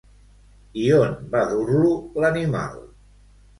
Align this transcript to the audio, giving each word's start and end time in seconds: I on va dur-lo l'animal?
I 0.83 0.85
on 1.01 1.13
va 1.35 1.45
dur-lo 1.53 1.93
l'animal? 2.25 2.83